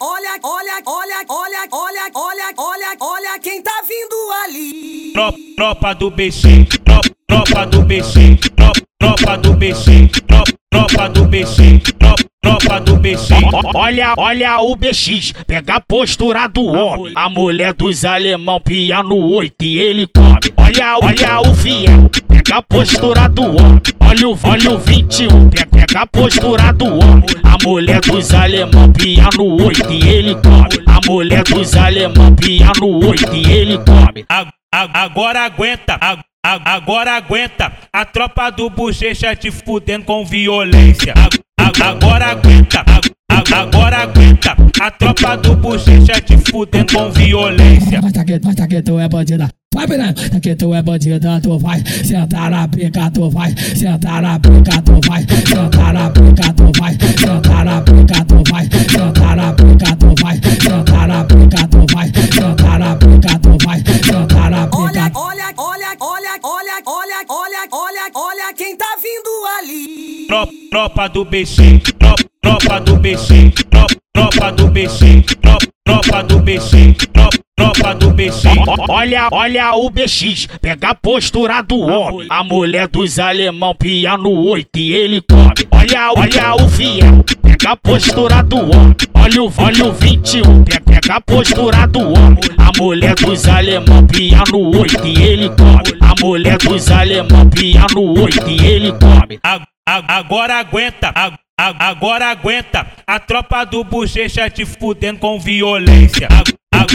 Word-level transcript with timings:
olha, 0.00 0.38
olha, 0.42 0.82
olha, 0.86 1.24
olha, 1.28 1.68
olha, 1.72 2.10
olha, 2.14 2.54
olha, 2.56 2.96
olha 3.00 3.38
quem 3.40 3.62
tá 3.62 3.82
vindo 3.82 4.16
ali. 4.44 5.12
Tropa, 5.12 5.38
tropa 5.56 5.94
do 5.94 6.10
BC, 6.10 6.66
tropa, 6.84 7.10
tropa 7.26 7.66
do 7.66 7.82
BC, 7.82 8.38
tropa, 8.56 8.80
tropa 8.98 9.38
do 9.38 9.54
BC, 9.54 10.08
tropa, 10.26 10.52
tropa 10.70 11.08
do 11.08 11.24
BC, 11.24 11.80
tropa, 11.98 12.24
tropa 12.42 12.80
do 12.80 12.96
BC. 12.96 13.34
Olha, 13.74 14.14
olha 14.16 14.60
o 14.60 14.76
BX, 14.76 15.32
pega 15.46 15.76
a 15.76 15.80
postura 15.80 16.46
do 16.48 16.64
homem. 16.64 17.12
A 17.14 17.28
mulher 17.28 17.72
dos 17.72 18.04
alemão 18.04 18.60
pia 18.60 19.02
no 19.02 19.16
oito 19.34 19.64
e 19.64 19.78
ele 19.78 20.06
come. 20.06 20.38
Olha, 20.56 20.98
olha 21.02 21.40
o 21.40 21.54
fiel, 21.54 22.10
pega 22.28 22.56
a 22.56 22.62
postura 22.62 23.28
do 23.28 23.42
homem. 23.42 23.80
Olha 24.00 24.28
o, 24.28 24.38
olha 24.44 24.70
o 24.72 24.78
21, 24.78 25.50
pega, 25.50 25.66
pega 25.66 26.00
a 26.00 26.06
postura 26.06 26.72
do 26.72 26.86
homem. 26.86 27.24
A 27.56 27.68
mulher 27.68 28.00
dos 28.02 28.34
alemão 28.34 28.92
pia 28.92 29.28
no 29.34 29.64
oito 29.64 29.90
e 29.90 30.06
ele 30.06 30.34
come. 30.34 30.84
A 30.86 31.00
mulher 31.10 31.42
dos 31.42 31.74
alemão 31.74 32.34
pia 32.36 32.70
no 32.78 33.06
oito 33.06 33.34
e 33.34 33.50
ele 33.50 33.78
come. 33.78 34.26
A- 34.28 34.46
a- 34.74 35.02
Agora 35.04 35.40
aguenta, 35.46 35.96
a- 35.98 36.18
a- 36.44 36.74
agora 36.74 37.12
aguenta. 37.16 37.72
A 37.90 38.04
tropa 38.04 38.50
do 38.50 38.68
bochecha 38.68 39.34
te 39.34 39.50
fudendo 39.50 40.04
com 40.04 40.22
violência. 40.26 41.14
A- 41.16 41.62
a- 41.64 41.88
Agora 41.88 42.26
aguenta, 42.26 42.80
a- 42.80 43.00
a- 43.34 43.60
agora 43.62 43.98
aguenta. 44.02 44.54
A 44.78 44.90
tropa 44.90 45.36
do 45.36 45.56
bochecha 45.56 46.20
te 46.20 46.36
fudendo 46.36 46.92
com 46.92 47.10
violência. 47.10 48.00
Mas 48.02 48.12
tá 48.12 48.22
que, 48.24 48.38
mas 48.44 48.54
tá 48.54 48.66
que 48.66 48.82
tu 48.82 48.98
é 48.98 49.08
bandida. 49.08 49.48
Vai, 49.74 49.86
piranha, 49.86 50.14
tá 50.14 50.40
que 50.40 50.54
tu 50.56 50.72
é 50.74 50.80
bandida, 50.82 51.38
tu 51.42 51.58
vai 51.58 51.82
sentar 52.02 52.50
na 52.50 52.66
pica, 52.66 53.10
tu 53.10 53.28
vai 53.30 53.54
sentar 53.58 54.22
na 54.22 54.38
pica, 54.40 54.80
tu 54.82 55.00
vai 55.06 55.20
sentar 55.46 55.92
na 55.92 56.10
pica, 56.10 56.52
tu 56.54 56.72
vai 56.80 56.95
Tropa, 70.28 70.52
tropa 70.70 71.08
do 71.08 71.24
BC, 71.24 71.80
tropa, 71.98 72.24
tropa 72.42 72.80
do 72.80 72.96
BC, 72.96 73.52
tropa, 73.70 73.94
tropa 74.12 74.50
do 74.50 74.68
BC, 74.68 75.22
tropa, 75.40 75.66
tropa 75.84 76.22
do 76.22 76.40
BC, 76.40 76.94
tropa, 77.12 77.38
tropa 77.76 77.94
do 77.94 78.10
BC. 78.10 78.48
Olha, 78.88 79.28
olha 79.32 79.74
o 79.74 79.90
BX, 79.90 80.46
pega 80.60 80.90
a 80.90 80.94
postura 80.94 81.62
do 81.62 81.78
homem. 81.80 82.26
A 82.30 82.42
mulher 82.44 82.88
dos 82.88 83.18
alemão 83.18 83.74
pia 83.74 84.16
no 84.16 84.30
oito 84.48 84.78
e 84.78 84.92
ele 84.94 85.20
come. 85.20 85.52
Olha, 85.70 86.12
olha 86.16 86.54
o 86.64 86.68
fiel, 86.68 87.24
pega 87.42 87.70
a 87.72 87.76
postura 87.76 88.42
do 88.42 88.56
homem. 88.58 88.96
Olha 89.14 89.42
o, 89.42 89.52
olha 89.58 89.84
o 89.86 89.92
21, 89.92 90.64
pega, 90.64 91.14
a 91.16 91.20
postura 91.20 91.86
do 91.86 92.00
homem. 92.00 92.38
A 92.58 92.70
mulher 92.80 93.14
dos 93.14 93.46
alemão 93.48 94.06
pia 94.06 94.42
no 94.50 94.78
oito 94.78 95.06
e 95.06 95.22
ele 95.22 95.48
come. 95.50 95.98
A 96.00 96.14
mulher 96.24 96.58
dos 96.58 96.90
alemão 96.90 97.48
pia 97.50 97.86
no 97.94 98.20
oito 98.22 98.48
e 98.48 98.64
ele 98.66 98.92
come. 98.92 99.38
A- 99.42 99.60
a- 99.88 100.16
Agora 100.18 100.54
aguenta, 100.58 101.12
agora 101.56 102.26
aguenta. 102.30 102.86
A 103.06 103.18
tropa 103.20 103.64
do 103.64 103.84
bochecha 103.84 104.50
te 104.50 104.64
fudendo 104.64 105.18
com 105.20 105.38
violência. 105.38 106.28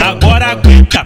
Agora 0.00 0.52
aguenta, 0.52 1.04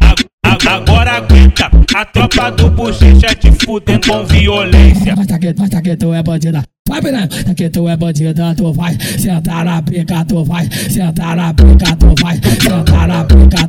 agora 0.71 1.17
aguenta. 1.17 1.71
A 1.95 2.05
tropa 2.05 2.51
do 2.51 2.71
bochecha 2.71 3.35
te 3.35 3.51
fudendo 3.65 4.07
com 4.07 4.25
violência. 4.25 5.15
Mas 5.17 5.27
tá 5.27 5.39
que, 5.39 5.55
mas 5.59 5.71
tá 5.71 5.81
tu 5.99 6.13
é 6.13 6.23
bandida. 6.23 6.63
Vai, 6.89 7.03
piranha, 7.03 7.27
tá 7.27 7.53
tu 7.73 7.89
é 7.89 7.97
bandida, 7.97 8.55
tu 8.55 8.73
vai 8.73 8.97
sentar 9.19 9.65
na 9.65 9.83
pica, 9.83 10.25
tu 10.25 10.45
vai 10.45 10.69
sentar 10.89 11.37
na 11.37 11.53
pica, 11.53 11.97
tu 11.97 12.15
vai 12.23 12.37
sentar 12.37 13.09
na 13.09 13.25
pica, 13.25 13.69